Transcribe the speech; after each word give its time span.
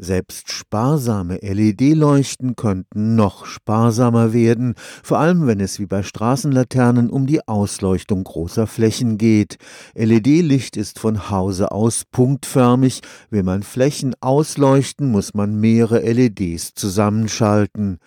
Selbst 0.00 0.52
sparsame 0.52 1.38
LED-Leuchten 1.42 2.54
könnten 2.54 3.16
noch 3.16 3.46
sparsamer 3.46 4.32
werden, 4.32 4.74
vor 5.02 5.18
allem 5.18 5.48
wenn 5.48 5.58
es 5.58 5.80
wie 5.80 5.86
bei 5.86 6.04
Straßenlaternen 6.04 7.10
um 7.10 7.26
die 7.26 7.48
Ausleuchtung 7.48 8.22
großer 8.22 8.68
Flächen 8.68 9.18
geht. 9.18 9.58
LED-Licht 9.94 10.76
ist 10.76 11.00
von 11.00 11.30
Hause 11.30 11.72
aus 11.72 12.04
punktförmig. 12.12 13.00
Will 13.30 13.42
man 13.42 13.64
Flächen 13.64 14.14
ausleuchten, 14.20 15.10
muss 15.10 15.34
man 15.34 15.58
mehrere 15.58 16.00
LEDs 16.00 16.74
zusammenschalten. 16.74 17.98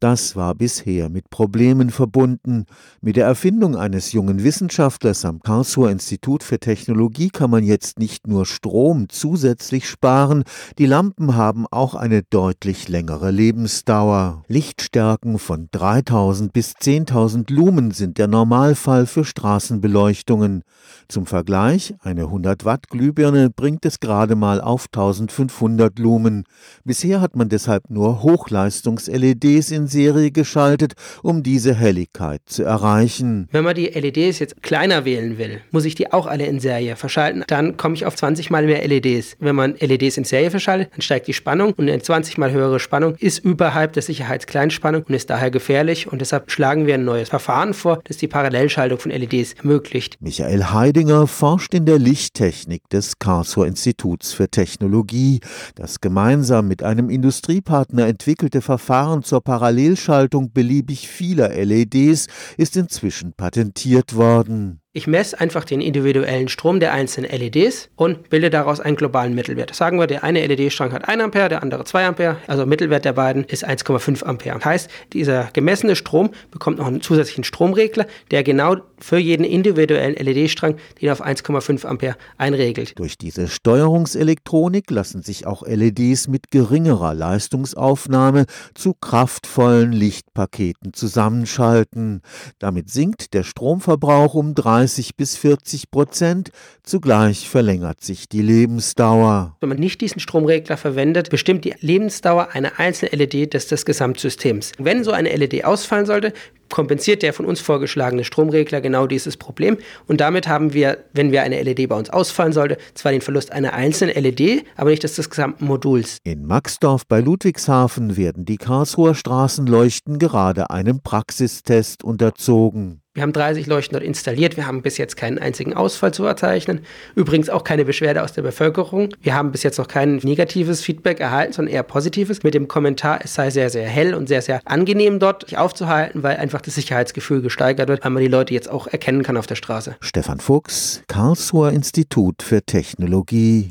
Das 0.00 0.34
war 0.34 0.54
bisher 0.54 1.10
mit 1.10 1.28
Problemen 1.28 1.90
verbunden. 1.90 2.64
Mit 3.02 3.16
der 3.16 3.26
Erfindung 3.26 3.76
eines 3.76 4.12
jungen 4.12 4.42
Wissenschaftlers 4.42 5.26
am 5.26 5.40
Karlsruher 5.42 5.90
Institut 5.90 6.42
für 6.42 6.58
Technologie 6.58 7.28
kann 7.28 7.50
man 7.50 7.64
jetzt 7.64 7.98
nicht 7.98 8.26
nur 8.26 8.46
Strom 8.46 9.10
zusätzlich 9.10 9.86
sparen, 9.86 10.44
die 10.78 10.86
Lampen 10.86 11.36
haben 11.36 11.66
auch 11.70 11.94
eine 11.94 12.22
deutlich 12.22 12.88
längere 12.88 13.30
Lebensdauer. 13.30 14.42
Lichtstärken 14.48 15.38
von 15.38 15.68
3000 15.70 16.50
bis 16.50 16.72
10.000 16.76 17.52
Lumen 17.52 17.90
sind 17.90 18.16
der 18.16 18.26
Normalfall 18.26 19.04
für 19.04 19.26
Straßenbeleuchtungen. 19.26 20.62
Zum 21.08 21.26
Vergleich, 21.26 21.94
eine 22.00 22.22
100 22.22 22.64
Watt 22.64 22.88
Glühbirne 22.88 23.50
bringt 23.50 23.84
es 23.84 24.00
gerade 24.00 24.34
mal 24.34 24.62
auf 24.62 24.86
1500 24.86 25.98
Lumen. 25.98 26.44
Bisher 26.84 27.20
hat 27.20 27.36
man 27.36 27.50
deshalb 27.50 27.90
nur 27.90 28.22
Hochleistungs-LEDs 28.22 29.70
in 29.72 29.89
Serie 29.90 30.30
geschaltet, 30.30 30.94
um 31.22 31.42
diese 31.42 31.74
Helligkeit 31.74 32.40
zu 32.46 32.62
erreichen. 32.62 33.48
Wenn 33.52 33.64
man 33.64 33.74
die 33.74 33.86
LEDs 33.86 34.38
jetzt 34.38 34.62
kleiner 34.62 35.04
wählen 35.04 35.38
will, 35.38 35.60
muss 35.70 35.84
ich 35.84 35.94
die 35.94 36.12
auch 36.12 36.26
alle 36.26 36.46
in 36.46 36.60
Serie 36.60 36.96
verschalten. 36.96 37.44
Dann 37.46 37.76
komme 37.76 37.94
ich 37.94 38.06
auf 38.06 38.16
20 38.16 38.50
mal 38.50 38.64
mehr 38.64 38.86
LEDs. 38.86 39.36
Wenn 39.40 39.56
man 39.56 39.74
LEDs 39.78 40.16
in 40.16 40.24
Serie 40.24 40.50
verschaltet, 40.50 40.90
dann 40.92 41.02
steigt 41.02 41.26
die 41.26 41.32
Spannung 41.32 41.72
und 41.72 41.88
eine 41.88 42.00
20 42.00 42.38
mal 42.38 42.52
höhere 42.52 42.80
Spannung 42.80 43.16
ist 43.18 43.38
überhalb 43.40 43.92
der 43.94 44.02
Sicherheitskleinspannung 44.02 45.04
und 45.08 45.14
ist 45.14 45.30
daher 45.30 45.50
gefährlich. 45.50 46.10
Und 46.10 46.20
deshalb 46.20 46.50
schlagen 46.50 46.86
wir 46.86 46.94
ein 46.94 47.04
neues 47.04 47.28
Verfahren 47.28 47.74
vor, 47.74 48.00
das 48.04 48.16
die 48.18 48.28
Parallelschaltung 48.28 48.98
von 48.98 49.10
LEDs 49.10 49.54
ermöglicht. 49.54 50.16
Michael 50.20 50.64
Heidinger 50.64 51.26
forscht 51.26 51.74
in 51.74 51.86
der 51.86 51.98
Lichttechnik 51.98 52.88
des 52.90 53.18
Karlsruher 53.18 53.66
Instituts 53.66 54.32
für 54.32 54.48
Technologie. 54.48 55.40
Das 55.74 56.00
gemeinsam 56.00 56.68
mit 56.68 56.82
einem 56.82 57.10
Industriepartner 57.10 58.06
entwickelte 58.06 58.60
Verfahren 58.60 59.22
zur 59.22 59.40
Parallel 59.40 59.79
Parallelschaltung 59.80 60.52
beliebig 60.52 61.08
vieler 61.08 61.48
LEDs 61.48 62.26
ist 62.58 62.76
inzwischen 62.76 63.32
patentiert 63.32 64.14
worden. 64.14 64.82
Ich 64.92 65.06
messe 65.06 65.38
einfach 65.38 65.64
den 65.64 65.80
individuellen 65.80 66.48
Strom 66.48 66.80
der 66.80 66.92
einzelnen 66.92 67.30
LEDs 67.30 67.90
und 67.94 68.28
bilde 68.28 68.50
daraus 68.50 68.80
einen 68.80 68.96
globalen 68.96 69.36
Mittelwert. 69.36 69.72
Sagen 69.72 70.00
wir, 70.00 70.08
der 70.08 70.24
eine 70.24 70.44
LED-Strang 70.44 70.92
hat 70.92 71.08
1 71.08 71.22
Ampere, 71.22 71.48
der 71.48 71.62
andere 71.62 71.84
2 71.84 72.06
Ampere, 72.06 72.38
also 72.48 72.66
Mittelwert 72.66 73.04
der 73.04 73.12
beiden 73.12 73.44
ist 73.44 73.64
1,5 73.64 74.24
Ampere. 74.24 74.58
Heißt, 74.64 74.90
dieser 75.12 75.44
gemessene 75.52 75.94
Strom 75.94 76.30
bekommt 76.50 76.78
noch 76.78 76.88
einen 76.88 77.02
zusätzlichen 77.02 77.44
Stromregler, 77.44 78.04
der 78.32 78.42
genau 78.42 78.78
für 78.98 79.18
jeden 79.18 79.44
individuellen 79.44 80.16
LED-Strang 80.16 80.74
den 81.00 81.10
auf 81.10 81.24
1,5 81.24 81.86
Ampere 81.86 82.16
einregelt. 82.36 82.98
Durch 82.98 83.16
diese 83.16 83.46
Steuerungselektronik 83.46 84.90
lassen 84.90 85.22
sich 85.22 85.46
auch 85.46 85.62
LEDs 85.64 86.26
mit 86.26 86.50
geringerer 86.50 87.14
Leistungsaufnahme 87.14 88.46
zu 88.74 88.94
kraftvollen 88.94 89.92
Lichtpaketen 89.92 90.92
zusammenschalten. 90.94 92.22
Damit 92.58 92.90
sinkt 92.90 93.34
der 93.34 93.44
Stromverbrauch 93.44 94.34
um 94.34 94.56
3 94.56 94.79
30 94.80 95.16
bis 95.16 95.36
40 95.36 95.90
Prozent. 95.90 96.52
Zugleich 96.82 97.50
verlängert 97.50 98.02
sich 98.02 98.30
die 98.30 98.40
Lebensdauer. 98.40 99.54
Wenn 99.60 99.68
man 99.68 99.78
nicht 99.78 100.00
diesen 100.00 100.20
Stromregler 100.20 100.78
verwendet, 100.78 101.28
bestimmt 101.28 101.66
die 101.66 101.74
Lebensdauer 101.80 102.48
einer 102.52 102.80
einzelnen 102.80 103.18
LED 103.18 103.52
des, 103.52 103.66
des 103.66 103.84
Gesamtsystems. 103.84 104.72
Wenn 104.78 105.04
so 105.04 105.10
eine 105.10 105.36
LED 105.36 105.66
ausfallen 105.66 106.06
sollte, 106.06 106.32
kompensiert 106.70 107.22
der 107.22 107.32
von 107.32 107.44
uns 107.44 107.60
vorgeschlagene 107.60 108.24
Stromregler 108.24 108.80
genau 108.80 109.06
dieses 109.06 109.36
Problem. 109.36 109.76
Und 110.06 110.20
damit 110.20 110.48
haben 110.48 110.72
wir, 110.72 110.98
wenn 111.12 111.32
wir 111.32 111.42
eine 111.42 111.62
LED 111.62 111.88
bei 111.88 111.96
uns 111.96 112.10
ausfallen 112.10 112.52
sollte, 112.52 112.78
zwar 112.94 113.12
den 113.12 113.20
Verlust 113.20 113.52
einer 113.52 113.74
einzelnen 113.74 114.14
LED, 114.14 114.64
aber 114.76 114.90
nicht 114.90 115.02
des, 115.02 115.16
des 115.16 115.28
gesamten 115.28 115.66
Moduls. 115.66 116.18
In 116.24 116.46
Maxdorf 116.46 117.06
bei 117.06 117.20
Ludwigshafen 117.20 118.16
werden 118.16 118.44
die 118.44 118.56
Karlsruher 118.56 119.14
Straßenleuchten 119.14 120.18
gerade 120.18 120.70
einem 120.70 121.02
Praxistest 121.02 122.04
unterzogen. 122.04 123.02
Wir 123.12 123.24
haben 123.24 123.32
30 123.32 123.66
Leuchten 123.66 123.94
dort 123.94 124.04
installiert. 124.04 124.56
Wir 124.56 124.68
haben 124.68 124.82
bis 124.82 124.96
jetzt 124.96 125.16
keinen 125.16 125.40
einzigen 125.40 125.74
Ausfall 125.74 126.14
zu 126.14 126.22
verzeichnen. 126.22 126.82
Übrigens 127.16 127.50
auch 127.50 127.64
keine 127.64 127.84
Beschwerde 127.84 128.22
aus 128.22 128.32
der 128.34 128.42
Bevölkerung. 128.42 129.08
Wir 129.20 129.34
haben 129.34 129.50
bis 129.50 129.64
jetzt 129.64 129.78
noch 129.78 129.88
kein 129.88 130.18
negatives 130.18 130.80
Feedback 130.80 131.18
erhalten, 131.18 131.52
sondern 131.52 131.74
eher 131.74 131.82
positives 131.82 132.44
mit 132.44 132.54
dem 132.54 132.68
Kommentar, 132.68 133.18
es 133.24 133.34
sei 133.34 133.50
sehr, 133.50 133.68
sehr 133.68 133.88
hell 133.88 134.14
und 134.14 134.28
sehr, 134.28 134.42
sehr 134.42 134.60
angenehm 134.64 135.18
dort 135.18 135.48
sich 135.48 135.58
aufzuhalten, 135.58 136.22
weil 136.22 136.36
einfach 136.60 136.64
das 136.64 136.74
Sicherheitsgefühl 136.74 137.40
gesteigert 137.42 137.88
wird, 137.88 138.04
weil 138.04 138.10
man 138.10 138.22
die 138.22 138.28
Leute 138.28 138.54
jetzt 138.54 138.68
auch 138.70 138.86
erkennen 138.86 139.22
kann 139.22 139.36
auf 139.36 139.46
der 139.46 139.54
Straße. 139.54 139.96
Stefan 140.00 140.40
Fuchs, 140.40 141.02
Karlsruher 141.08 141.72
Institut 141.72 142.42
für 142.42 142.62
Technologie. 142.62 143.68